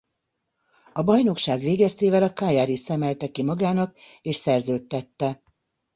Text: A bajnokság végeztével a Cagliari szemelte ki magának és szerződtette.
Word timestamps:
A 0.93 1.01
bajnokság 1.01 1.59
végeztével 1.59 2.23
a 2.23 2.33
Cagliari 2.33 2.75
szemelte 2.75 3.27
ki 3.31 3.43
magának 3.43 3.97
és 4.21 4.35
szerződtette. 4.35 5.41